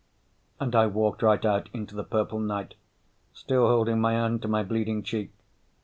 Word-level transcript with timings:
And 0.59 0.75
I 0.75 0.87
walked 0.87 1.21
right 1.21 1.45
out 1.45 1.69
into 1.73 1.93
the 1.93 2.03
purple 2.03 2.39
night, 2.39 2.73
still 3.33 3.67
holding 3.67 4.01
my 4.01 4.13
hand 4.13 4.41
to 4.41 4.47
my 4.47 4.63
bleeding 4.63 5.03
cheek. 5.03 5.29